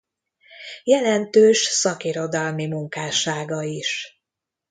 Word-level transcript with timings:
Jelentős 0.83 1.57
szakirodalmi 1.61 2.67
munkássága 2.67 3.63
is. 3.63 4.21